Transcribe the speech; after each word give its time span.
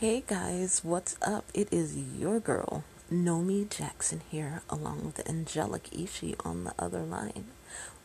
Hey 0.00 0.22
guys, 0.24 0.82
what's 0.84 1.16
up? 1.22 1.46
It 1.52 1.72
is 1.72 1.96
your 1.96 2.38
girl, 2.38 2.84
Nomy 3.12 3.68
Jackson 3.68 4.20
here, 4.30 4.62
along 4.70 5.04
with 5.04 5.28
Angelic 5.28 5.88
Ishi 5.92 6.36
on 6.44 6.62
the 6.62 6.72
other 6.78 7.02
line. 7.02 7.46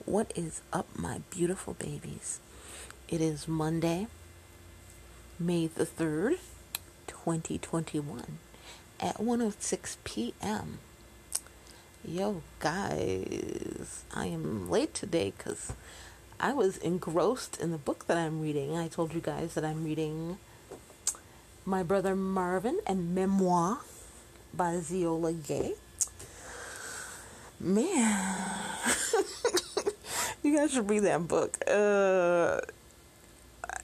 What 0.06 0.34
is 0.36 0.62
up, 0.74 0.88
my 0.98 1.22
beautiful 1.30 1.76
babies? 1.76 2.40
It 3.08 3.22
is 3.22 3.48
Monday, 3.48 4.08
May 5.38 5.68
the 5.68 5.86
3rd, 5.86 6.40
2021, 7.06 8.40
at 9.00 9.18
1.06 9.18 9.98
p.m. 10.04 10.80
Yo, 12.04 12.42
guys, 12.58 14.04
I 14.16 14.26
am 14.26 14.68
late 14.68 14.96
today 14.96 15.32
because 15.38 15.74
I 16.40 16.54
was 16.54 16.78
engrossed 16.78 17.62
in 17.62 17.70
the 17.70 17.78
book 17.78 18.08
that 18.08 18.18
I'm 18.18 18.42
reading. 18.42 18.76
I 18.76 18.88
told 18.88 19.14
you 19.14 19.22
guys 19.22 19.54
that 19.54 19.64
I'm 19.64 19.84
reading 19.84 20.40
my 21.66 21.84
Brother 21.84 22.16
Marvin 22.16 22.80
and 22.86 23.16
Memoir 23.16 23.80
by 24.54 24.76
Zeola 24.76 25.34
Gaye. 25.46 25.74
Man, 27.60 28.36
you 30.44 30.56
guys 30.56 30.74
should 30.74 30.90
read 30.90 31.04
that 31.04 31.28
book. 31.28 31.58
Uh, 31.66 32.60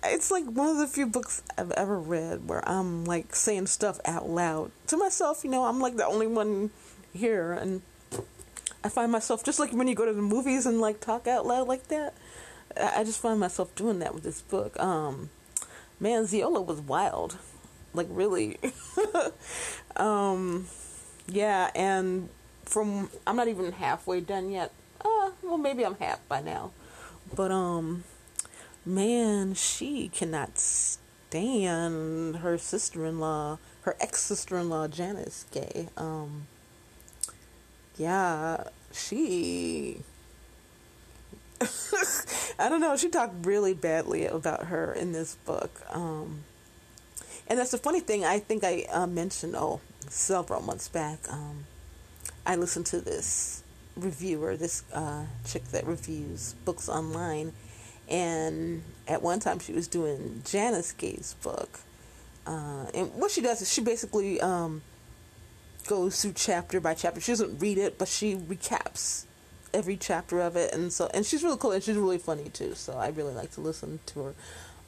it's 0.04 0.30
like 0.32 0.46
one 0.46 0.70
of 0.70 0.78
the 0.78 0.88
few 0.88 1.08
books 1.08 1.42
I've 1.58 1.72
ever 1.72 1.98
read 1.98 2.48
where 2.48 2.68
I'm 2.68 3.06
like 3.06 3.36
saying 3.36 3.68
stuff 3.68 4.00
out 4.04 4.30
loud 4.30 4.72
to 4.88 4.98
myself. 4.98 5.44
You 5.44 5.50
know, 5.50 5.66
I'm 5.66 5.80
like 5.80 5.96
the 5.96 6.06
only 6.06 6.28
one 6.28 6.72
here, 7.14 7.54
and 7.54 7.82
I 8.84 8.90
find 8.90 9.12
myself 9.12 9.44
just 9.44 9.60
like 9.60 9.72
when 9.72 9.88
you 9.88 9.96
go 9.96 10.06
to 10.06 10.14
the 10.14 10.22
movies 10.22 10.66
and 10.66 10.82
like 10.82 11.00
talk 11.00 11.28
out 11.28 11.46
loud 11.46 11.68
like 11.68 11.88
that. 11.88 12.14
I 12.78 13.04
just 13.04 13.22
find 13.22 13.40
myself 13.40 13.74
doing 13.76 14.00
that 14.00 14.14
with 14.14 14.24
this 14.24 14.42
book. 14.42 14.80
Um, 14.80 15.30
man, 16.00 16.24
Zeola 16.24 16.64
was 16.64 16.82
wild 16.82 17.38
like 18.00 18.08
really 18.10 18.58
um 19.98 20.66
yeah 21.28 21.70
and 21.76 22.30
from 22.64 23.10
i'm 23.28 23.36
not 23.36 23.48
even 23.50 23.74
halfway 23.74 24.22
done 24.22 24.50
yet 24.50 24.72
uh 25.02 25.32
well 25.44 25.58
maybe 25.58 25.86
i'm 25.86 25.96
half 25.96 26.26
by 26.30 26.40
now 26.42 26.72
but 27.36 27.52
um 27.52 28.06
man 28.86 29.54
she 29.54 30.08
cannot 30.08 30.58
stand 30.58 32.38
her 32.38 32.58
sister-in-law 32.58 33.58
her 33.82 33.98
ex-sister-in-law 34.00 34.88
janice 34.88 35.46
gaye 35.52 35.90
um 35.98 36.48
yeah 37.98 38.64
she 38.94 39.98
I 42.60 42.70
don't 42.70 42.80
know. 42.80 42.96
She 42.96 43.10
talked 43.10 43.46
really 43.46 43.74
badly 43.74 44.26
about 44.26 44.68
her 44.68 44.94
in 44.94 45.12
this 45.12 45.36
book. 45.46 45.82
Um, 45.90 46.44
and 47.50 47.58
that's 47.58 47.72
the 47.72 47.78
funny 47.78 48.00
thing. 48.00 48.24
I 48.24 48.40
think 48.40 48.64
I 48.64 48.86
uh, 48.92 49.08
mentioned 49.08 49.56
oh 49.58 49.82
several 50.08 50.62
months 50.62 50.88
back. 50.88 51.20
Um, 51.30 51.66
I 52.46 52.56
listened 52.56 52.86
to 52.88 53.02
this 53.02 53.64
reviewer, 53.96 54.56
this 54.56 54.84
uh, 54.94 55.26
chick 55.46 55.66
that 55.66 55.86
reviews 55.86 56.54
books 56.66 56.88
online, 56.88 57.54
and 58.08 58.84
at 59.08 59.22
one 59.22 59.40
time 59.40 59.60
she 59.60 59.74
was 59.74 59.88
doing 59.88 60.42
Janice 60.46 60.92
Gaye's 60.92 61.36
book. 61.42 61.80
Uh, 62.46 62.86
and 62.94 63.14
what 63.14 63.32
she 63.32 63.42
does 63.42 63.62
is 63.62 63.72
she 63.72 63.82
basically 63.82 64.40
um, 64.42 64.82
goes 65.88 66.22
through 66.22 66.34
chapter 66.34 66.80
by 66.80 66.94
chapter. 66.94 67.20
She 67.20 67.32
doesn't 67.32 67.60
read 67.60 67.78
it, 67.78 67.98
but 67.98 68.08
she 68.08 68.36
recaps 68.36 69.26
every 69.74 69.98
chapter 69.98 70.40
of 70.40 70.56
it, 70.56 70.74
and 70.74 70.92
so 70.92 71.10
and 71.14 71.26
she's 71.26 71.44
really 71.44 71.58
cool 71.58 71.72
and 71.72 71.84
she's 71.84 71.98
really 71.98 72.18
funny 72.18 72.50
too. 72.50 72.76
So 72.76 72.94
I 72.94 73.10
really 73.10 73.34
like 73.34 73.52
to 73.52 73.62
listen 73.62 74.00
to 74.08 74.20
her 74.22 74.34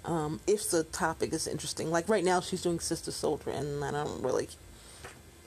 um, 0.06 0.40
if 0.48 0.70
the 0.70 0.84
topic 0.84 1.34
is 1.34 1.48
interesting. 1.48 1.92
Like 1.92 2.10
right 2.10 2.24
now, 2.24 2.42
she's 2.42 2.62
doing 2.62 2.80
Sister 2.80 3.12
Souljah, 3.12 3.60
and 3.60 3.84
I 3.84 3.92
don't 3.92 4.24
really 4.24 4.50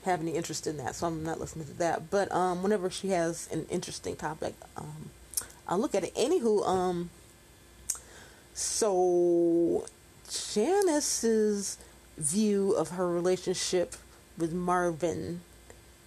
have 0.03 0.21
any 0.21 0.31
interest 0.31 0.67
in 0.67 0.77
that, 0.77 0.95
so 0.95 1.07
I'm 1.07 1.23
not 1.23 1.39
listening 1.39 1.67
to 1.67 1.73
that. 1.79 2.09
But 2.09 2.31
um, 2.31 2.63
whenever 2.63 2.89
she 2.89 3.09
has 3.09 3.49
an 3.51 3.65
interesting 3.69 4.15
topic, 4.15 4.53
um, 4.77 5.09
I'll 5.67 5.79
look 5.79 5.95
at 5.95 6.03
it. 6.03 6.15
Anywho, 6.15 6.67
um, 6.67 7.09
so 8.53 9.85
Janice's 10.29 11.77
view 12.17 12.71
of 12.71 12.91
her 12.91 13.09
relationship 13.09 13.95
with 14.37 14.53
Marvin 14.53 15.41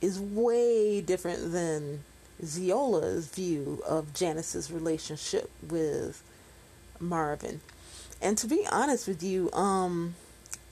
is 0.00 0.20
way 0.20 1.00
different 1.00 1.52
than 1.52 2.04
Zeola's 2.44 3.26
view 3.26 3.82
of 3.86 4.14
Janice's 4.14 4.70
relationship 4.70 5.50
with 5.68 6.22
Marvin. 7.00 7.60
And 8.20 8.36
to 8.38 8.46
be 8.46 8.66
honest 8.70 9.06
with 9.06 9.22
you, 9.22 9.50
um, 9.52 10.14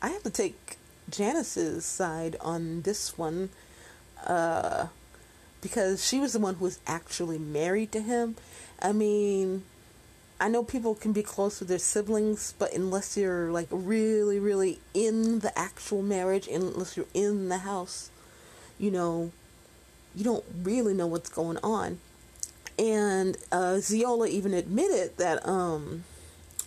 I 0.03 0.09
have 0.09 0.23
to 0.25 0.31
take 0.31 0.77
Janice's 1.11 1.85
side 1.85 2.37
on 2.41 2.83
this 2.83 3.17
one, 3.17 3.51
uh, 4.27 4.89
because 5.61 6.07
she 6.07 6.19
was 6.19 6.33
the 6.33 6.39
one 6.39 6.57
who 6.57 6.65
was 6.65 6.79
actually 6.87 7.39
married 7.39 7.93
to 7.93 8.01
him. 8.01 8.37
I 8.81 8.93
mean, 8.93 9.65
I 10.39 10.49
know 10.49 10.63
people 10.63 10.95
can 10.95 11.13
be 11.13 11.23
close 11.23 11.61
with 11.61 11.69
their 11.69 11.79
siblings, 11.79 12.55
but 12.59 12.75
unless 12.75 13.17
you're 13.17 13.51
like 13.51 13.69
really, 13.71 14.39
really 14.39 14.81
in 14.93 15.41
the 15.41 15.57
actual 15.59 16.03
marriage, 16.03 16.47
unless 16.47 16.97
you're 16.97 17.07
in 17.15 17.49
the 17.49 17.59
house, 17.59 18.11
you 18.79 18.91
know, 18.91 19.33
you 20.15 20.25
don't 20.25 20.45
really 20.63 20.95
know 20.95 21.07
what's 21.07 21.31
going 21.31 21.59
on. 21.63 22.01
And 22.79 23.39
uh, 23.51 23.77
Zeola 23.77 24.29
even 24.29 24.53
admitted 24.53 25.17
that 25.17 25.47
um, 25.49 26.05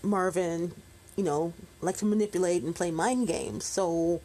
Marvin, 0.04 0.74
you 1.16 1.24
know, 1.24 1.54
like 1.82 1.98
to 1.98 2.06
manipulate 2.06 2.64
and 2.64 2.76
play 2.76 2.92
mind 2.92 3.28
games. 3.28 3.66
So, 3.66 4.22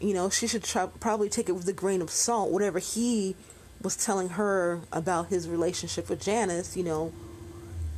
you 0.00 0.14
know, 0.14 0.30
she 0.30 0.46
should 0.46 0.64
try, 0.64 0.86
probably 1.00 1.28
take 1.28 1.48
it 1.48 1.52
with 1.52 1.68
a 1.68 1.72
grain 1.72 2.02
of 2.02 2.10
salt. 2.10 2.50
Whatever 2.50 2.78
he 2.78 3.36
was 3.80 3.96
telling 3.96 4.30
her 4.30 4.80
about 4.92 5.28
his 5.28 5.48
relationship 5.48 6.08
with 6.08 6.20
Janice, 6.20 6.76
you 6.76 6.84
know, 6.84 7.12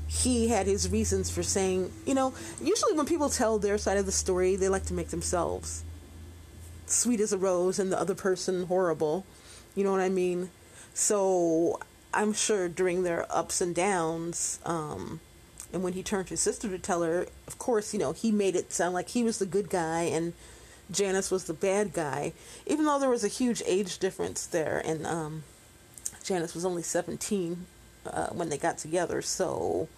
he 0.06 0.48
had 0.48 0.66
his 0.66 0.90
reasons 0.90 1.30
for 1.30 1.42
saying, 1.42 1.92
you 2.06 2.14
know, 2.14 2.34
usually 2.62 2.92
when 2.92 3.06
people 3.06 3.28
tell 3.28 3.58
their 3.58 3.78
side 3.78 3.96
of 3.96 4.06
the 4.06 4.12
story, 4.12 4.56
they 4.56 4.68
like 4.68 4.86
to 4.86 4.94
make 4.94 5.08
themselves 5.08 5.82
sweet 6.86 7.20
as 7.20 7.32
a 7.32 7.38
rose 7.38 7.78
and 7.78 7.90
the 7.90 7.98
other 7.98 8.14
person 8.14 8.66
horrible. 8.66 9.24
You 9.74 9.84
know 9.84 9.92
what 9.92 10.00
I 10.00 10.08
mean? 10.08 10.50
So 10.92 11.80
I'm 12.12 12.32
sure 12.32 12.68
during 12.68 13.02
their 13.02 13.26
ups 13.30 13.60
and 13.60 13.74
downs, 13.74 14.60
um, 14.64 15.20
And 15.74 15.82
when 15.82 15.94
he 15.94 16.04
turned 16.04 16.28
to 16.28 16.34
his 16.34 16.40
sister 16.40 16.68
to 16.68 16.78
tell 16.78 17.02
her, 17.02 17.26
of 17.48 17.58
course, 17.58 17.92
you 17.92 17.98
know, 17.98 18.12
he 18.12 18.30
made 18.30 18.54
it 18.54 18.72
sound 18.72 18.94
like 18.94 19.08
he 19.08 19.24
was 19.24 19.40
the 19.40 19.44
good 19.44 19.68
guy 19.68 20.02
and 20.02 20.32
Janice 20.88 21.32
was 21.32 21.44
the 21.44 21.52
bad 21.52 21.92
guy, 21.92 22.32
even 22.64 22.84
though 22.84 23.00
there 23.00 23.10
was 23.10 23.24
a 23.24 23.28
huge 23.28 23.60
age 23.66 23.98
difference 23.98 24.46
there. 24.46 24.80
And 24.84 25.04
um, 25.04 25.42
Janice 26.22 26.54
was 26.54 26.64
only 26.64 26.82
17 26.82 27.66
uh, 28.06 28.28
when 28.28 28.50
they 28.50 28.56
got 28.56 28.78
together. 28.78 29.20
So 29.20 29.88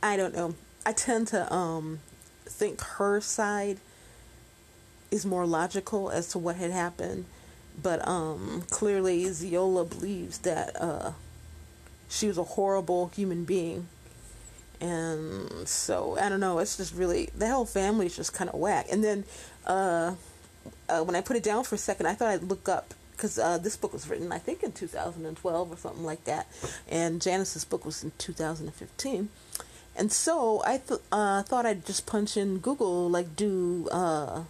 I 0.00 0.16
don't 0.16 0.34
know. 0.34 0.54
I 0.86 0.92
tend 0.92 1.26
to 1.28 1.52
um, 1.52 1.98
think 2.46 2.80
her 2.80 3.20
side 3.20 3.78
is 5.10 5.26
more 5.26 5.44
logical 5.44 6.08
as 6.08 6.28
to 6.28 6.38
what 6.38 6.54
had 6.54 6.70
happened. 6.70 7.24
But 7.82 8.06
um, 8.06 8.62
clearly, 8.70 9.24
Zeola 9.24 9.88
believes 9.88 10.38
that 10.38 10.80
uh, 10.80 11.12
she 12.08 12.28
was 12.28 12.38
a 12.38 12.44
horrible 12.44 13.08
human 13.08 13.44
being. 13.44 13.88
And 14.80 15.66
so, 15.66 16.16
I 16.20 16.28
don't 16.28 16.40
know, 16.40 16.58
it's 16.58 16.76
just 16.76 16.94
really, 16.94 17.30
the 17.36 17.48
whole 17.48 17.64
family 17.64 18.06
is 18.06 18.16
just 18.16 18.32
kind 18.32 18.48
of 18.48 18.60
whack. 18.60 18.86
And 18.90 19.02
then 19.02 19.24
uh, 19.66 20.14
uh, 20.88 21.02
when 21.02 21.16
I 21.16 21.20
put 21.20 21.36
it 21.36 21.42
down 21.42 21.64
for 21.64 21.74
a 21.74 21.78
second, 21.78 22.06
I 22.06 22.14
thought 22.14 22.28
I'd 22.28 22.44
look 22.44 22.68
up 22.68 22.94
because 23.18 23.36
uh, 23.36 23.58
this 23.58 23.76
book 23.76 23.92
was 23.92 24.08
written, 24.08 24.30
I 24.30 24.38
think, 24.38 24.62
in 24.62 24.70
2012 24.70 25.72
or 25.72 25.76
something 25.76 26.04
like 26.04 26.22
that, 26.24 26.46
and 26.88 27.20
Janice's 27.20 27.64
book 27.64 27.84
was 27.84 28.04
in 28.04 28.12
2015. 28.16 29.28
And 29.96 30.12
so 30.12 30.62
I 30.64 30.78
th- 30.78 31.00
uh, 31.10 31.42
thought 31.42 31.66
I'd 31.66 31.84
just 31.84 32.06
punch 32.06 32.36
in 32.36 32.58
Google, 32.58 33.10
like, 33.10 33.34
do 33.34 33.88
uh, 33.90 34.44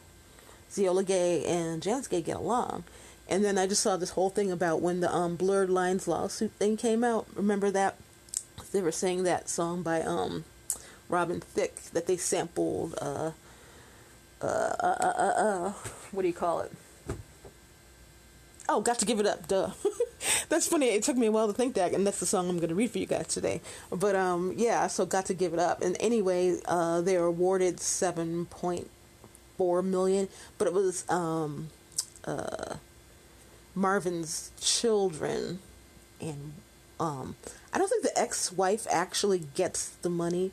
Zeola 0.70 1.06
Gaye 1.06 1.46
and 1.46 1.80
Janice 1.80 2.08
Gaye 2.08 2.20
get 2.20 2.36
along? 2.36 2.84
And 3.26 3.42
then 3.42 3.56
I 3.56 3.66
just 3.66 3.82
saw 3.82 3.96
this 3.96 4.10
whole 4.10 4.28
thing 4.28 4.52
about 4.52 4.82
when 4.82 5.00
the 5.00 5.14
um, 5.14 5.36
Blurred 5.36 5.70
Lines 5.70 6.06
lawsuit 6.06 6.52
thing 6.52 6.76
came 6.76 7.02
out. 7.02 7.26
Remember 7.34 7.70
that? 7.70 7.96
They 8.72 8.82
were 8.82 8.92
saying 8.92 9.24
that 9.24 9.48
song 9.48 9.82
by 9.82 10.02
um, 10.02 10.44
Robin 11.08 11.40
Thicke 11.40 11.80
that 11.92 12.06
they 12.06 12.16
sampled. 12.16 12.94
Uh, 13.00 13.32
uh, 14.40 14.46
uh, 14.46 14.96
uh, 15.00 15.14
uh, 15.18 15.34
uh, 15.36 15.72
what 16.12 16.22
do 16.22 16.28
you 16.28 16.34
call 16.34 16.60
it? 16.60 16.72
Oh, 18.68 18.80
got 18.80 18.98
to 18.98 19.06
give 19.06 19.18
it 19.18 19.26
up, 19.26 19.48
duh. 19.48 19.70
that's 20.48 20.68
funny. 20.68 20.88
It 20.88 21.02
took 21.02 21.16
me 21.16 21.26
a 21.26 21.32
while 21.32 21.46
to 21.46 21.54
think 21.54 21.74
that, 21.74 21.94
and 21.94 22.06
that's 22.06 22.20
the 22.20 22.26
song 22.26 22.48
I'm 22.48 22.56
going 22.58 22.68
to 22.68 22.74
read 22.74 22.90
for 22.90 22.98
you 22.98 23.06
guys 23.06 23.26
today. 23.28 23.62
But 23.90 24.14
um, 24.14 24.52
yeah, 24.56 24.86
so 24.88 25.06
got 25.06 25.26
to 25.26 25.34
give 25.34 25.54
it 25.54 25.58
up. 25.58 25.80
And 25.82 25.96
anyway, 26.00 26.58
uh, 26.66 27.00
they 27.00 27.16
were 27.16 27.26
awarded 27.26 27.80
seven 27.80 28.46
point 28.46 28.90
four 29.56 29.82
million, 29.82 30.28
but 30.58 30.68
it 30.68 30.74
was 30.74 31.08
um, 31.08 31.68
uh, 32.24 32.76
Marvin's 33.74 34.52
children, 34.60 35.60
and 36.20 36.52
um, 37.00 37.36
I 37.72 37.78
don't 37.78 37.88
think 37.88 38.02
the 38.02 38.18
ex-wife 38.18 38.86
actually 38.90 39.40
gets 39.54 39.88
the 39.88 40.10
money, 40.10 40.52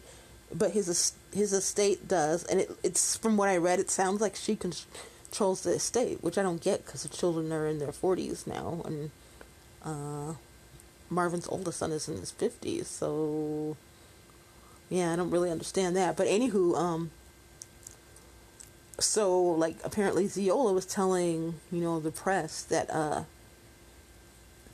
but 0.54 0.72
his 0.72 1.14
his 1.34 1.54
estate 1.54 2.08
does, 2.08 2.44
and 2.46 2.62
it, 2.62 2.72
it's 2.84 3.18
from 3.18 3.38
what 3.38 3.50
I 3.50 3.58
read, 3.58 3.80
it 3.80 3.90
sounds 3.90 4.22
like 4.22 4.36
she 4.36 4.56
controls 4.56 5.64
the 5.64 5.72
estate, 5.72 6.24
which 6.24 6.38
I 6.38 6.44
don't 6.44 6.62
get 6.62 6.86
because 6.86 7.04
the 7.04 7.10
children 7.10 7.52
are 7.52 7.68
in 7.68 7.80
their 7.80 7.90
40s 7.90 8.48
now, 8.48 8.82
and 8.86 9.12
uh, 9.84 10.36
Marvin's 11.10 11.48
oldest 11.48 11.80
son 11.80 11.92
is 11.92 12.08
in 12.08 12.18
his 12.18 12.32
50s, 12.32 12.86
so 12.86 13.76
yeah, 14.90 15.12
I 15.12 15.16
don't 15.16 15.32
really 15.32 15.52
understand 15.52 15.96
that. 15.96 16.16
But 16.16 16.28
anywho, 16.28 16.78
um, 16.78 17.12
so 19.00 19.42
like 19.42 19.78
apparently 19.84 20.26
Zeola 20.26 20.74
was 20.74 20.86
telling 20.86 21.56
you 21.72 21.82
know 21.82 22.00
the 22.00 22.12
press 22.12 22.62
that 22.64 22.90
uh 22.90 23.24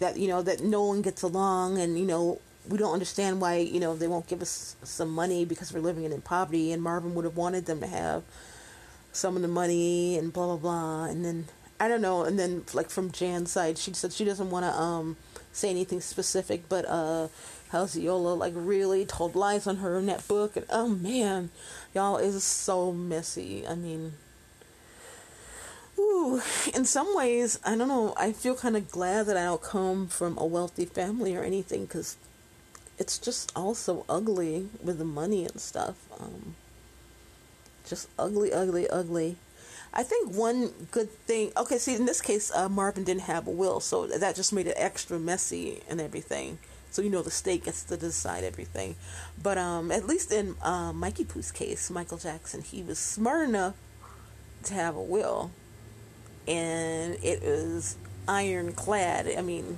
that 0.02 0.18
you 0.18 0.28
know 0.28 0.42
that 0.42 0.62
no 0.62 0.84
one 0.84 1.02
gets 1.02 1.22
along, 1.22 1.78
and 1.78 1.98
you 1.98 2.06
know 2.06 2.40
we 2.68 2.78
don't 2.78 2.94
understand 2.94 3.40
why 3.40 3.58
you 3.58 3.80
know 3.80 3.96
they 3.96 4.08
won't 4.08 4.28
give 4.28 4.42
us 4.42 4.76
some 4.84 5.10
money 5.10 5.46
because 5.46 5.72
we're 5.72 5.80
living 5.80 6.04
in 6.04 6.22
poverty, 6.22 6.72
and 6.72 6.84
Marvin 6.84 7.16
would 7.16 7.26
have 7.26 7.38
wanted 7.38 7.66
them 7.66 7.80
to 7.80 7.88
have 7.88 8.24
some 9.12 9.36
of 9.36 9.42
the 9.42 9.48
money 9.48 10.18
and 10.18 10.34
blah 10.34 10.48
blah 10.48 10.58
blah. 10.58 11.06
And 11.06 11.24
then 11.24 11.46
I 11.80 11.88
don't 11.88 12.02
know. 12.02 12.24
And 12.24 12.38
then 12.38 12.64
like 12.74 12.90
from 12.90 13.12
Jan's 13.12 13.52
side 13.52 13.78
she 13.78 13.94
said 13.94 14.14
she 14.14 14.26
doesn't 14.26 14.50
want 14.50 14.66
to 14.66 14.72
um 14.72 15.18
say 15.52 15.70
anything 15.70 16.02
specific 16.02 16.70
but 16.70 16.86
uh 16.88 17.28
Zeola 17.72 18.38
like 18.38 18.54
really 18.56 19.06
told 19.06 19.36
lies 19.36 19.68
on 19.68 19.78
her 19.78 19.98
in 20.00 20.06
that 20.08 20.28
book. 20.28 20.56
And 20.56 20.66
oh 20.70 20.88
man 20.88 21.50
y'all 21.94 22.18
is 22.18 22.44
so 22.44 22.92
messy. 22.92 23.68
I 23.68 23.76
mean 23.76 24.14
in 26.74 26.86
some 26.86 27.16
ways 27.16 27.60
I 27.66 27.76
don't 27.76 27.88
know 27.88 28.14
I 28.18 28.32
feel 28.32 28.56
kind 28.56 28.78
of 28.78 28.92
glad 28.92 29.26
that 29.28 29.38
I 29.38 29.44
don't 29.44 29.62
come 29.62 30.08
from 30.08 30.38
a 30.38 30.46
wealthy 30.46 30.86
family 30.86 31.36
or 31.36 31.44
anything 31.44 31.86
because 31.86 32.18
it's 32.98 33.18
just 33.18 33.52
all 33.56 33.74
so 33.74 34.06
ugly 34.08 34.68
with 34.84 34.98
the 34.98 35.06
money 35.06 35.46
and 35.46 35.60
stuff 35.60 35.96
um 36.20 36.56
just 37.92 38.08
ugly, 38.18 38.54
ugly, 38.54 38.90
ugly. 38.90 39.36
I 39.94 40.04
think 40.04 40.34
one 40.34 40.70
good 40.92 41.12
thing. 41.28 41.52
Okay, 41.58 41.78
see, 41.78 41.96
in 41.96 42.06
this 42.06 42.22
case, 42.22 42.50
uh, 42.56 42.70
Marvin 42.70 43.04
didn't 43.04 43.24
have 43.24 43.48
a 43.48 43.52
will, 43.52 43.82
so 43.82 44.08
that 44.08 44.36
just 44.36 44.54
made 44.54 44.68
it 44.68 44.76
extra 44.78 45.20
messy 45.20 45.82
and 45.90 46.00
everything. 46.00 46.58
So 46.90 47.02
you 47.02 47.10
know 47.10 47.22
the 47.22 47.32
state 47.32 47.66
gets 47.66 47.84
to 47.84 47.98
decide 47.98 48.44
everything. 48.44 48.96
But 49.42 49.58
um, 49.58 49.92
at 49.92 50.08
least 50.08 50.32
in 50.32 50.56
uh, 50.62 50.94
Mikey 50.94 51.26
Pooh's 51.26 51.52
case, 51.52 51.90
Michael 51.90 52.18
Jackson, 52.18 52.62
he 52.62 52.82
was 52.82 52.98
smart 52.98 53.48
enough 53.48 53.76
to 54.64 54.74
have 54.74 54.96
a 54.96 55.02
will, 55.02 55.52
and 56.48 57.18
it 57.24 57.42
was 57.44 57.98
ironclad. 58.28 59.32
I 59.38 59.42
mean, 59.42 59.78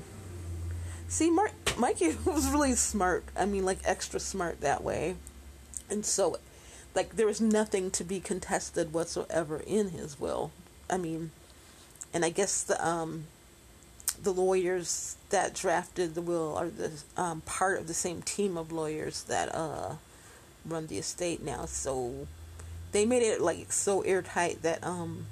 see, 1.08 1.30
Mar- 1.30 1.52
Mikey 1.78 2.16
was 2.26 2.50
really 2.50 2.76
smart. 2.76 3.24
I 3.36 3.46
mean, 3.46 3.66
like 3.66 3.80
extra 3.84 4.20
smart 4.20 4.62
that 4.62 4.84
way, 4.84 5.16
and 5.90 6.06
so 6.06 6.38
like 6.96 7.16
there 7.16 7.28
was 7.28 7.42
nothing 7.42 7.92
to 7.92 8.04
be 8.04 8.20
contested 8.20 8.94
whatsoever 8.94 9.62
in 9.66 9.90
his 9.90 10.20
will. 10.20 10.52
I 10.90 10.98
mean, 10.98 11.32
and 12.14 12.24
I 12.24 12.30
guess 12.30 12.64
the 12.64 12.86
um, 12.86 13.26
the 14.22 14.34
lawyers 14.34 15.18
that 15.30 15.54
drafted 15.54 16.16
the 16.16 16.22
will 16.22 16.56
are 16.56 16.70
the 16.70 16.92
um, 17.18 17.42
part 17.42 17.80
of 17.80 17.88
the 17.88 17.94
same 17.94 18.22
team 18.22 18.58
of 18.58 18.72
lawyers 18.72 19.24
that 19.24 19.54
uh, 19.54 19.96
run 20.66 20.88
the 20.88 20.98
estate 20.98 21.44
now. 21.44 21.66
So 21.66 22.28
they 22.92 23.06
made 23.06 23.24
it 23.24 23.42
like 23.42 23.72
so 23.74 24.02
airtight 24.02 24.62
that 24.62 24.84
um, 24.84 25.26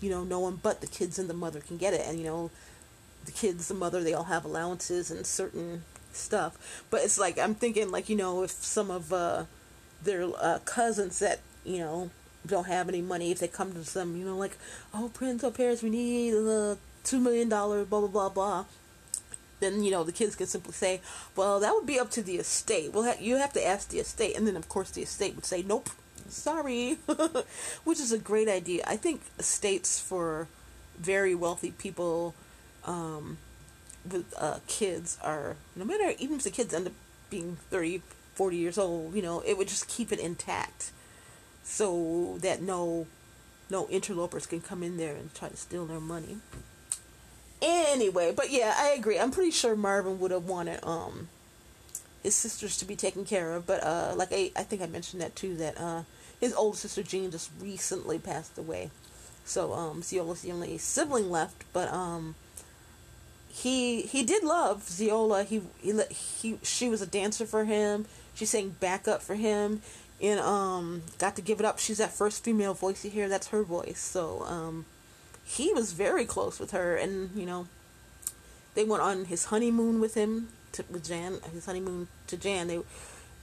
you 0.00 0.10
know 0.10 0.24
no 0.24 0.40
one 0.40 0.58
but 0.62 0.80
the 0.80 0.86
kids 0.86 1.18
and 1.18 1.28
the 1.28 1.34
mother 1.34 1.60
can 1.60 1.76
get 1.76 1.94
it, 1.94 2.02
and 2.06 2.18
you 2.18 2.24
know 2.24 2.50
the 3.24 3.32
kids, 3.32 3.68
the 3.68 3.74
mother, 3.74 4.02
they 4.02 4.14
all 4.14 4.24
have 4.24 4.44
allowances 4.44 5.10
and 5.10 5.26
certain 5.26 5.82
stuff. 6.12 6.84
But 6.90 7.02
it's 7.02 7.18
like 7.18 7.38
I'm 7.38 7.54
thinking 7.54 7.90
like 7.90 8.08
you 8.08 8.16
know 8.16 8.42
if 8.42 8.50
some 8.50 8.90
of 8.90 9.12
uh 9.12 9.44
their 10.02 10.24
uh, 10.38 10.58
cousins 10.64 11.18
that 11.18 11.40
you 11.64 11.78
know 11.78 12.10
don't 12.46 12.66
have 12.66 12.88
any 12.88 13.02
money 13.02 13.30
if 13.30 13.38
they 13.38 13.46
come 13.46 13.72
to 13.74 13.94
them 13.94 14.16
you 14.16 14.24
know 14.24 14.34
like 14.34 14.56
oh 14.94 15.10
prince 15.12 15.44
or 15.44 15.50
parents 15.50 15.82
we 15.82 15.90
need 15.90 16.30
the 16.30 16.78
uh, 16.80 17.04
two 17.04 17.20
million 17.20 17.50
dollar 17.50 17.84
blah 17.84 18.00
blah 18.00 18.08
blah 18.08 18.28
blah 18.30 18.64
then 19.60 19.84
you 19.84 19.90
know 19.90 20.02
the 20.02 20.10
kids 20.12 20.34
can 20.34 20.46
simply 20.46 20.72
say 20.72 21.00
well 21.36 21.60
that 21.60 21.74
would 21.74 21.86
be 21.86 21.98
up 21.98 22.10
to 22.10 22.22
the 22.22 22.36
estate. 22.36 22.92
Well 22.92 23.14
you 23.20 23.36
have 23.36 23.52
to 23.52 23.66
ask 23.66 23.90
the 23.90 23.98
estate. 23.98 24.36
And 24.36 24.46
then 24.46 24.56
of 24.56 24.68
course 24.68 24.90
the 24.90 25.02
estate 25.02 25.34
would 25.36 25.44
say 25.44 25.62
nope 25.62 25.90
sorry 26.30 26.98
which 27.84 28.00
is 28.00 28.12
a 28.12 28.18
great 28.18 28.48
idea 28.48 28.82
i 28.86 28.96
think 28.96 29.22
estates 29.38 30.00
for 30.00 30.46
very 30.98 31.34
wealthy 31.34 31.72
people 31.72 32.34
um, 32.86 33.38
with 34.10 34.32
uh, 34.38 34.58
kids 34.66 35.18
are 35.22 35.56
no 35.76 35.84
matter 35.84 36.14
even 36.18 36.36
if 36.36 36.44
the 36.44 36.50
kids 36.50 36.72
end 36.72 36.86
up 36.86 36.92
being 37.28 37.56
30 37.70 38.02
40 38.40 38.56
years 38.56 38.78
old, 38.78 39.14
you 39.14 39.20
know, 39.20 39.42
it 39.44 39.58
would 39.58 39.68
just 39.68 39.86
keep 39.86 40.10
it 40.10 40.18
intact 40.18 40.92
so 41.62 42.38
that 42.40 42.62
no 42.62 43.06
no 43.68 43.86
interlopers 43.88 44.46
can 44.46 44.62
come 44.62 44.82
in 44.82 44.96
there 44.96 45.14
and 45.14 45.34
try 45.34 45.50
to 45.50 45.56
steal 45.58 45.84
their 45.84 46.00
money. 46.00 46.38
Anyway, 47.60 48.32
but 48.34 48.50
yeah, 48.50 48.74
I 48.78 48.94
agree. 48.98 49.18
I'm 49.18 49.30
pretty 49.30 49.50
sure 49.50 49.76
Marvin 49.76 50.18
would 50.20 50.30
have 50.30 50.46
wanted 50.46 50.82
um 50.82 51.28
his 52.22 52.34
sisters 52.34 52.78
to 52.78 52.86
be 52.86 52.96
taken 52.96 53.26
care 53.26 53.52
of, 53.52 53.66
but 53.66 53.82
uh 53.82 54.14
like 54.16 54.32
I 54.32 54.52
I 54.56 54.62
think 54.62 54.80
I 54.80 54.86
mentioned 54.86 55.20
that 55.20 55.36
too 55.36 55.54
that 55.56 55.78
uh 55.78 56.04
his 56.40 56.54
older 56.54 56.76
sister 56.76 57.02
Jean 57.02 57.30
just 57.30 57.50
recently 57.60 58.18
passed 58.18 58.56
away. 58.58 58.90
So 59.44 59.72
um 59.72 60.02
Zeola's 60.02 60.42
the 60.42 60.52
only 60.52 60.78
sibling 60.78 61.30
left, 61.30 61.64
but 61.72 61.92
um 61.92 62.34
he 63.48 64.02
he 64.02 64.22
did 64.22 64.44
love 64.44 64.84
Zeola. 64.84 65.44
He 65.44 65.62
he 65.80 66.00
he 66.10 66.58
she 66.62 66.88
was 66.88 67.02
a 67.02 67.06
dancer 67.06 67.46
for 67.46 67.64
him. 67.64 68.06
She 68.34 68.46
sang 68.46 68.76
backup 68.80 69.22
for 69.22 69.34
him, 69.34 69.82
and 70.22 70.40
um 70.40 71.02
got 71.18 71.36
to 71.36 71.42
give 71.42 71.60
it 71.60 71.66
up. 71.66 71.78
She's 71.78 71.98
that 71.98 72.12
first 72.12 72.44
female 72.44 72.74
voice 72.74 73.04
you 73.04 73.10
hear. 73.10 73.28
That's 73.28 73.48
her 73.48 73.62
voice. 73.62 73.98
So 73.98 74.44
um 74.46 74.86
he 75.44 75.72
was 75.72 75.92
very 75.92 76.24
close 76.24 76.60
with 76.60 76.70
her, 76.70 76.96
and 76.96 77.30
you 77.34 77.44
know 77.44 77.66
they 78.74 78.84
went 78.84 79.02
on 79.02 79.24
his 79.24 79.46
honeymoon 79.46 80.00
with 80.00 80.14
him 80.14 80.48
to, 80.72 80.84
with 80.88 81.08
Jan. 81.08 81.40
His 81.52 81.66
honeymoon 81.66 82.08
to 82.28 82.36
Jan. 82.36 82.68
They 82.68 82.80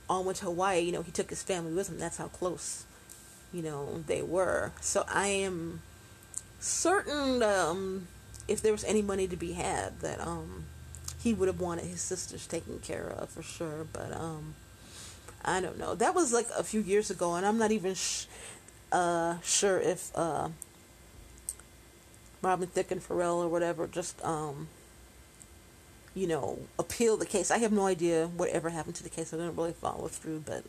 went 0.10 0.38
to 0.38 0.46
Hawaii. 0.46 0.80
You 0.82 0.92
know 0.92 1.02
he 1.02 1.12
took 1.12 1.30
his 1.30 1.44
family 1.44 1.74
with 1.74 1.90
him. 1.90 2.00
That's 2.00 2.18
how 2.18 2.28
close 2.28 2.86
you 3.54 3.62
know 3.62 4.04
they 4.08 4.22
were. 4.22 4.72
So 4.82 5.06
I 5.08 5.28
am 5.28 5.82
certain 6.60 7.44
um 7.44 8.08
if 8.48 8.62
there 8.62 8.72
was 8.72 8.84
any 8.86 9.02
money 9.02 9.28
to 9.28 9.36
be 9.36 9.54
had, 9.54 10.00
that 10.02 10.20
um 10.20 10.66
he 11.20 11.34
would 11.34 11.48
have 11.48 11.60
wanted 11.60 11.86
his 11.86 12.02
sisters 12.02 12.48
taken 12.48 12.80
care 12.80 13.08
of 13.08 13.30
for 13.30 13.44
sure. 13.44 13.86
But 13.92 14.12
um 14.16 14.56
I 15.44 15.62
don't 15.62 15.78
know. 15.78 15.96
That 15.96 16.14
was 16.14 16.34
like 16.34 16.48
a 16.58 16.64
few 16.64 16.82
years 16.82 17.10
ago, 17.10 17.36
and 17.36 17.46
I'm 17.46 17.58
not 17.58 17.72
even 17.72 17.94
sh- 17.96 18.26
uh, 18.92 19.40
sure 19.42 19.80
if 19.80 20.12
uh, 20.16 20.50
Robin 22.42 22.68
Thicke 22.68 22.92
and 22.92 23.02
Pharrell 23.02 23.38
or 23.38 23.48
whatever 23.48 23.88
just 23.88 24.24
um, 24.26 24.68
you 26.18 26.26
know 26.28 26.58
appeal 26.80 27.16
the 27.16 27.26
case. 27.26 27.52
I 27.52 27.60
have 27.60 27.72
no 27.72 27.86
idea 27.86 28.28
whatever 28.28 28.70
happened 28.70 28.96
to 28.96 29.04
the 29.04 29.10
case. 29.10 29.34
I 29.34 29.38
didn't 29.38 29.56
really 29.56 29.74
follow 29.74 30.08
through, 30.08 30.44
but 30.46 30.64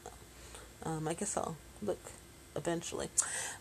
um, 0.83 1.09
I 1.09 1.15
guess 1.15 1.37
I'll 1.37 1.57
look 1.83 1.99
eventually. 2.55 3.09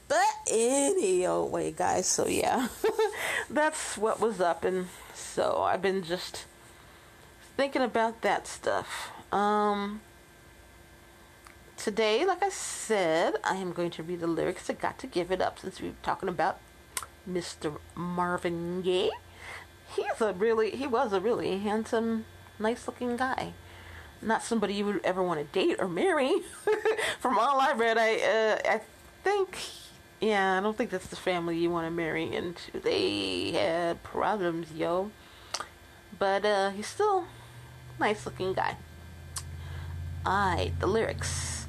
But 0.10 0.26
any 0.50 1.26
old 1.26 1.52
way, 1.52 1.72
guys. 1.72 2.06
So 2.06 2.28
yeah, 2.28 2.68
that's 3.50 3.98
what 3.98 4.20
was 4.20 4.42
up, 4.42 4.66
and 4.66 4.88
so 5.14 5.62
I've 5.62 5.82
been 5.82 6.04
just 6.04 6.46
thinking 7.56 7.82
about 7.82 8.22
that 8.22 8.48
stuff. 8.48 9.12
Um, 9.32 10.02
today, 11.78 12.26
like 12.26 12.44
I 12.44 12.50
said, 12.50 13.36
I 13.46 13.56
am 13.56 13.72
going 13.72 13.92
to 13.92 14.04
read 14.04 14.20
the 14.20 14.28
lyrics. 14.28 14.70
I 14.70 14.74
got 14.74 15.00
to 15.00 15.08
give 15.08 15.32
it 15.32 15.42
up 15.42 15.60
since 15.60 15.82
we're 15.82 15.94
talking 16.04 16.28
about 16.28 16.60
Mr. 17.30 17.78
Marvin 17.96 18.82
Gaye. 18.82 19.12
He's 19.96 20.22
a 20.22 20.34
really, 20.34 20.72
he 20.72 20.88
was 20.88 21.14
a 21.14 21.20
really 21.20 21.58
handsome, 21.60 22.26
nice-looking 22.60 23.18
guy. 23.18 23.54
Not 24.22 24.44
somebody 24.44 24.74
you 24.74 24.86
would 24.86 25.06
ever 25.06 25.22
want 25.22 25.40
to 25.40 25.46
date 25.46 25.78
or 25.80 25.88
marry. 25.88 26.32
From 27.20 27.38
all 27.38 27.60
I 27.60 27.74
read, 27.74 27.98
I, 27.98 28.16
uh, 28.16 28.74
I 28.74 28.82
think, 29.24 29.58
yeah, 30.20 30.58
I 30.58 30.62
don't 30.62 30.76
think 30.78 30.90
that's 30.90 31.08
the 31.08 31.16
family 31.16 31.58
you 31.58 31.70
want 31.70 31.86
to 31.88 31.92
marry 31.92 32.24
into. 32.34 32.80
They 32.80 33.52
had 33.52 34.04
problems, 34.04 34.72
yo. 34.72 35.12
But 36.18 36.46
uh, 36.46 36.72
he's 36.72 36.88
still 36.88 37.26
nice-looking 38.00 38.54
guy. 38.54 38.78
I, 40.26 40.74
the 40.80 40.88
lyrics. 40.88 41.68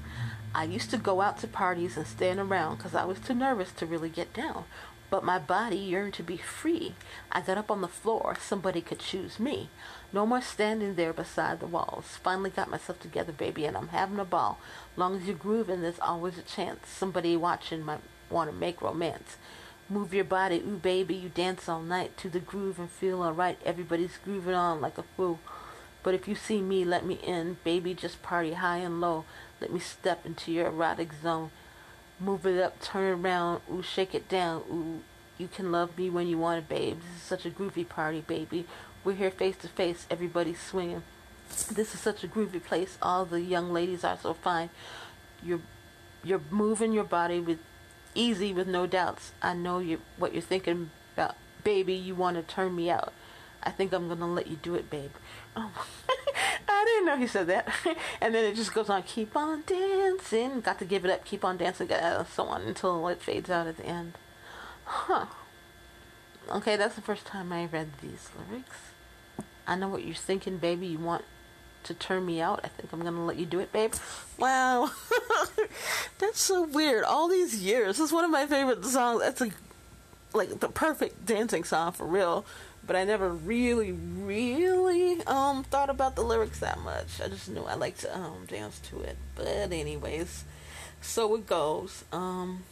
I 0.55 0.65
used 0.65 0.91
to 0.91 0.97
go 0.97 1.21
out 1.21 1.39
to 1.39 1.47
parties 1.47 1.97
and 1.97 2.07
stand 2.07 2.41
around 2.41 2.77
because 2.77 2.95
I 2.95 3.05
was 3.05 3.21
too 3.21 3.35
nervous 3.35 3.71
to 3.73 3.87
really 3.87 4.09
get 4.09 4.33
down. 4.33 4.65
But 5.11 5.25
my 5.25 5.39
body 5.39 5.77
yearned 5.77 6.15
to 6.15 6.23
be 6.23 6.37
free. 6.37 6.95
I 7.33 7.41
got 7.41 7.57
up 7.57 7.71
on 7.71 7.81
the 7.81 7.89
floor. 7.89 8.37
Somebody 8.41 8.83
could 8.83 8.99
choose 8.99 9.41
me. 9.41 9.71
No 10.13 10.27
more 10.27 10.43
standing 10.43 10.97
there 10.97 11.13
beside 11.13 11.61
the 11.61 11.67
walls. 11.67 12.19
Finally 12.23 12.51
got 12.51 12.71
myself 12.71 13.01
together, 13.01 13.33
baby, 13.33 13.65
and 13.65 13.77
I'm 13.77 13.89
having 13.89 14.19
a 14.19 14.25
ball. 14.25 14.59
Long 14.97 15.17
as 15.17 15.25
you're 15.25 15.37
grooving, 15.37 15.81
there's 15.81 15.99
always 16.01 16.37
a 16.37 16.43
chance. 16.43 16.89
Somebody 16.89 17.37
watching 17.37 17.83
might 17.83 18.01
want 18.29 18.51
to 18.51 18.57
make 18.57 18.83
romance. 18.83 19.37
Move 19.91 20.13
your 20.13 20.25
body, 20.25 20.63
ooh 20.67 20.77
baby, 20.77 21.15
you 21.15 21.31
dance 21.31 21.67
all 21.67 21.81
night 21.81 22.15
to 22.19 22.29
the 22.29 22.41
groove 22.41 22.79
and 22.79 22.91
feel 22.91 23.23
alright. 23.23 23.59
Everybody's 23.65 24.19
grooving 24.23 24.55
on 24.55 24.83
like 24.83 24.99
a 24.99 25.05
fool. 25.17 25.39
But 26.03 26.13
if 26.13 26.29
you 26.29 26.35
see 26.35 26.61
me, 26.61 26.85
let 26.85 27.07
me 27.07 27.19
in. 27.27 27.57
Baby, 27.65 27.95
just 27.95 28.23
party 28.23 28.53
high 28.53 28.79
and 28.79 29.01
low. 29.01 29.25
Let 29.61 29.73
me 29.73 29.81
step 29.81 30.27
into 30.27 30.53
your 30.53 30.67
erotic 30.67 31.13
zone. 31.23 31.51
Move 32.21 32.47
it 32.47 32.61
up, 32.61 32.81
turn 32.81 33.05
it 33.05 33.25
around, 33.25 33.61
ooh, 33.73 33.83
shake 33.83 34.15
it 34.15 34.29
down, 34.29 34.63
ooh. 34.71 35.01
You 35.39 35.47
can 35.47 35.71
love 35.71 35.97
me 35.97 36.11
when 36.11 36.27
you 36.27 36.37
want 36.37 36.59
it, 36.59 36.69
babe. 36.69 36.99
This 37.01 37.17
is 37.17 37.23
such 37.23 37.47
a 37.47 37.51
groovy 37.51 37.89
party, 37.89 38.21
baby. 38.27 38.67
We're 39.05 39.15
here 39.15 39.31
face 39.31 39.57
to 39.59 39.69
face, 39.69 40.07
everybody's 40.11 40.61
swinging. 40.61 41.05
This 41.49 41.95
is 41.95 42.01
such 42.01 42.25
a 42.25 42.29
groovy 42.29 42.63
place. 42.63 42.99
All 43.01 43.25
the 43.25 43.41
young 43.41 43.73
ladies 43.73 44.05
are 44.05 44.19
so 44.21 44.35
fine. 44.35 44.71
You're 45.43 45.61
you're 46.25 46.43
moving 46.51 46.93
your 46.93 47.05
body 47.05 47.41
with 47.41 47.61
easy 48.15 48.53
with 48.53 48.67
no 48.67 48.87
doubts. 48.87 49.33
I 49.41 49.55
know 49.55 49.79
you 49.79 50.01
what 50.17 50.33
you're 50.33 50.43
thinking 50.43 50.91
about, 51.15 51.37
baby. 51.65 51.95
You 51.95 52.15
want 52.15 52.37
to 52.37 52.43
turn 52.43 52.75
me 52.75 52.91
out. 52.91 53.13
I 53.63 53.71
think 53.71 53.93
I'm 53.93 54.09
gonna 54.09 54.27
let 54.27 54.49
you 54.49 54.57
do 54.57 54.75
it, 54.75 54.91
babe. 54.91 55.13
Oh, 55.57 55.71
I 56.79 56.85
didn't 56.85 57.07
know 57.07 57.17
he 57.17 57.27
said 57.27 57.47
that. 57.49 57.69
and 58.21 58.35
then 58.35 58.45
it 58.45 58.55
just 58.55 58.73
goes 58.73 58.89
on, 58.89 59.03
keep 59.03 59.37
on 59.37 59.63
dancing. 59.67 60.61
Got 60.61 60.79
to 60.79 60.85
give 60.85 61.05
it 61.05 61.11
up, 61.11 61.25
keep 61.25 61.45
on 61.45 61.57
dancing, 61.57 61.91
uh, 61.91 62.25
so 62.25 62.45
on 62.45 62.63
until 62.63 63.07
it 63.09 63.21
fades 63.21 63.51
out 63.51 63.67
at 63.67 63.77
the 63.77 63.87
end. 63.87 64.15
Huh. 64.85 65.27
Okay, 66.51 66.77
that's 66.77 66.95
the 66.95 67.03
first 67.03 67.27
time 67.27 67.53
I 67.53 67.67
read 67.67 67.91
these 68.01 68.31
lyrics. 68.49 68.77
I 69.67 69.77
know 69.77 69.89
what 69.89 70.05
you're 70.05 70.15
thinking, 70.15 70.57
baby. 70.57 70.87
You 70.87 70.99
want 70.99 71.25
to 71.85 71.95
turn 71.95 72.25
me 72.25 72.41
out. 72.41 72.61
I 72.65 72.69
think 72.69 72.93
I'm 72.93 73.03
gonna 73.03 73.25
let 73.25 73.37
you 73.37 73.45
do 73.45 73.61
it, 73.61 73.73
babe. 73.73 73.93
Wow, 74.39 74.91
that's 76.19 76.41
so 76.41 76.63
weird. 76.63 77.05
All 77.05 77.29
these 77.29 77.63
years, 77.63 77.99
this 77.99 78.07
is 78.07 78.13
one 78.13 78.25
of 78.25 78.31
my 78.31 78.47
favorite 78.47 78.85
songs. 78.85 79.21
That's 79.21 79.41
like, 79.41 79.53
like 80.33 80.61
the 80.61 80.69
perfect 80.69 81.27
dancing 81.27 81.65
song 81.65 81.93
for 81.93 82.07
real. 82.07 82.47
But 82.89 82.97
I 82.97 83.05
never 83.05 83.29
really, 83.29 83.93
really 83.93 85.23
um 85.27 85.63
thought 85.63 85.91
about 85.91 86.17
the 86.17 86.23
lyrics 86.23 86.59
that 86.61 86.81
much. 86.81 87.21
I 87.23 87.29
just 87.29 87.49
knew 87.49 87.63
I 87.63 87.75
liked 87.75 88.01
to 88.01 88.19
um 88.19 88.47
dance 88.49 88.81
to 88.91 89.01
it. 89.03 89.19
But 89.37 89.47
anyways, 89.47 90.45
so 91.03 91.35
it 91.35 91.47
goes. 91.47 92.05
Um, 92.13 92.65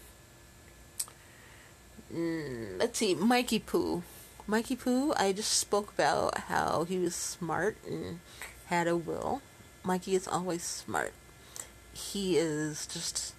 mm, 2.12 2.78
let's 2.78 2.98
see, 2.98 3.14
Mikey 3.14 3.58
Poo. 3.58 4.02
Mikey 4.46 4.76
Poo, 4.76 5.12
I 5.16 5.32
just 5.32 5.52
spoke 5.52 5.92
about 5.92 6.38
how 6.38 6.84
he 6.84 6.98
was 6.98 7.14
smart 7.14 7.76
and 7.86 8.20
had 8.66 8.88
a 8.88 8.96
will. 8.96 9.42
Mikey 9.84 10.14
is 10.14 10.26
always 10.26 10.62
smart. 10.62 11.12
He 11.92 12.38
is 12.38 12.86
just. 12.86 13.34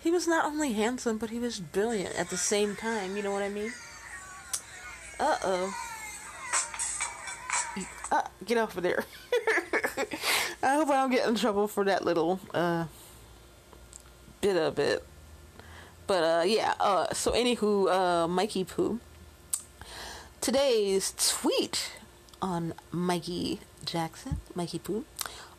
He 0.00 0.10
was 0.10 0.28
not 0.28 0.44
only 0.44 0.74
handsome, 0.74 1.16
but 1.18 1.30
he 1.30 1.38
was 1.38 1.60
brilliant 1.60 2.14
at 2.14 2.30
the 2.30 2.36
same 2.36 2.76
time. 2.76 3.16
You 3.16 3.22
know 3.22 3.32
what 3.32 3.42
I 3.42 3.48
mean? 3.48 3.72
Uh 5.20 5.36
oh. 5.42 5.74
Uh, 8.10 8.22
get 8.44 8.56
off 8.56 8.76
of 8.76 8.82
there. 8.82 9.04
I 10.62 10.74
hope 10.74 10.88
I 10.88 10.94
don't 10.94 11.10
get 11.10 11.28
in 11.28 11.34
trouble 11.34 11.68
for 11.68 11.84
that 11.84 12.04
little 12.04 12.40
uh, 12.54 12.86
bit 14.40 14.56
of 14.56 14.78
it. 14.78 15.04
But 16.06 16.22
uh, 16.24 16.42
yeah, 16.46 16.74
uh, 16.80 17.12
so 17.12 17.32
anywho, 17.32 17.90
uh, 17.90 18.28
Mikey 18.28 18.64
Poo. 18.64 19.00
Today's 20.40 21.12
tweet 21.18 21.92
on 22.40 22.72
Mikey 22.92 23.60
Jackson, 23.84 24.38
Mikey 24.54 24.78
Poo. 24.78 25.04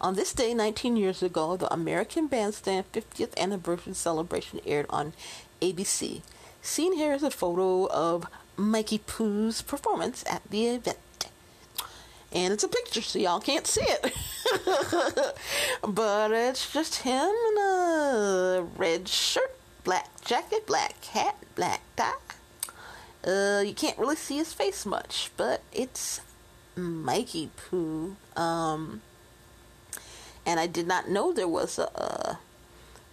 On 0.01 0.15
this 0.15 0.33
day, 0.33 0.53
19 0.53 0.95
years 0.95 1.21
ago, 1.21 1.57
the 1.57 1.71
American 1.71 2.27
Bandstand 2.27 2.91
50th 2.93 3.37
anniversary 3.37 3.93
celebration 3.93 4.61
aired 4.65 4.85
on 4.89 5.13
ABC. 5.61 6.21
Seen 6.61 6.93
here 6.93 7.13
is 7.13 7.23
a 7.23 7.29
photo 7.29 7.87
of 7.89 8.25
Mikey 8.59 8.99
Pooh's 8.99 9.61
performance 9.61 10.23
at 10.29 10.41
the 10.49 10.67
event. 10.67 10.97
And 12.31 12.53
it's 12.53 12.63
a 12.63 12.67
picture, 12.67 13.01
so 13.01 13.17
y'all 13.17 13.39
can't 13.39 13.65
see 13.65 13.81
it. 13.81 14.13
but 15.87 16.31
it's 16.31 16.71
just 16.71 16.97
him 16.97 17.29
in 17.29 17.57
a 17.57 18.67
red 18.77 19.07
shirt, 19.07 19.57
black 19.83 20.09
jacket, 20.23 20.67
black 20.67 21.03
hat, 21.05 21.35
black 21.55 21.81
tie. 21.95 22.13
Uh, 23.25 23.61
you 23.65 23.73
can't 23.73 23.97
really 23.97 24.15
see 24.15 24.37
his 24.37 24.53
face 24.53 24.85
much, 24.85 25.31
but 25.37 25.61
it's 25.73 26.21
Mikey 26.75 27.49
Pooh. 27.57 28.15
Um, 28.35 29.01
and 30.45 30.59
I 30.59 30.67
did 30.67 30.87
not 30.87 31.09
know 31.09 31.33
there 31.33 31.47
was 31.47 31.79
a, 31.79 31.83
a 31.83 32.39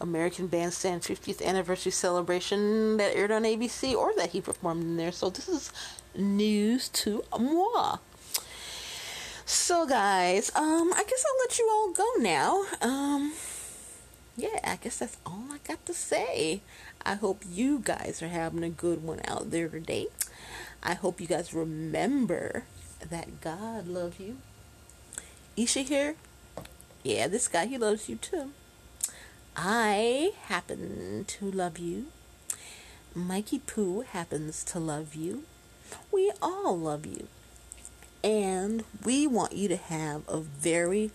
American 0.00 0.46
Bandstand 0.46 1.02
50th 1.02 1.44
anniversary 1.44 1.92
celebration 1.92 2.96
that 2.98 3.14
aired 3.16 3.30
on 3.30 3.44
ABC 3.44 3.94
or 3.94 4.12
that 4.16 4.30
he 4.30 4.40
performed 4.40 4.82
in 4.82 4.96
there. 4.96 5.12
So 5.12 5.30
this 5.30 5.48
is 5.48 5.72
news 6.14 6.88
to 6.90 7.24
moi. 7.38 7.98
So 9.44 9.86
guys, 9.86 10.50
um, 10.54 10.92
I 10.92 11.04
guess 11.04 11.24
I'll 11.24 11.38
let 11.40 11.58
you 11.58 11.68
all 11.70 11.92
go 11.92 12.06
now. 12.18 12.64
Um, 12.82 13.32
yeah, 14.36 14.58
I 14.64 14.76
guess 14.76 14.98
that's 14.98 15.16
all 15.24 15.44
I 15.50 15.58
got 15.66 15.86
to 15.86 15.94
say. 15.94 16.60
I 17.04 17.14
hope 17.14 17.42
you 17.48 17.78
guys 17.78 18.22
are 18.22 18.28
having 18.28 18.64
a 18.64 18.68
good 18.68 19.02
one 19.02 19.20
out 19.24 19.50
there 19.50 19.68
today. 19.68 20.08
I 20.82 20.94
hope 20.94 21.20
you 21.20 21.26
guys 21.26 21.54
remember 21.54 22.64
that 23.08 23.40
God 23.40 23.86
loves 23.86 24.20
you. 24.20 24.36
Isha 25.56 25.80
here. 25.80 26.16
Yeah, 27.02 27.28
this 27.28 27.48
guy, 27.48 27.66
he 27.66 27.78
loves 27.78 28.08
you 28.08 28.16
too. 28.16 28.50
I 29.58 30.32
happen 30.48 31.24
to 31.26 31.50
love 31.50 31.78
you. 31.78 32.06
Mikey 33.14 33.60
Poo 33.60 34.02
happens 34.02 34.62
to 34.64 34.78
love 34.78 35.14
you. 35.14 35.44
We 36.12 36.30
all 36.42 36.78
love 36.78 37.06
you. 37.06 37.28
And 38.22 38.84
we 39.02 39.26
want 39.26 39.54
you 39.54 39.68
to 39.68 39.76
have 39.76 40.28
a 40.28 40.40
very 40.40 41.10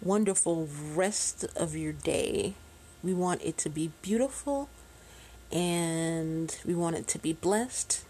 wonderful 0.00 0.68
rest 0.94 1.46
of 1.56 1.74
your 1.74 1.92
day. 1.92 2.54
We 3.02 3.12
want 3.12 3.42
it 3.42 3.58
to 3.58 3.68
be 3.68 3.90
beautiful 4.02 4.68
and 5.50 6.56
we 6.64 6.76
want 6.76 6.94
it 6.94 7.08
to 7.08 7.18
be 7.18 7.32
blessed 7.32 8.04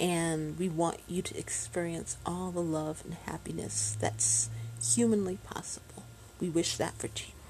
and 0.00 0.58
we 0.58 0.70
want 0.70 1.00
you 1.06 1.20
to 1.20 1.36
experience 1.38 2.16
all 2.24 2.52
the 2.52 2.62
love 2.62 3.02
and 3.04 3.14
happiness 3.26 3.98
that's 4.00 4.48
humanly 4.82 5.36
possible. 5.44 6.04
We 6.40 6.48
wish 6.48 6.76
that 6.78 6.94
for, 6.94 7.08
t- 7.08 7.34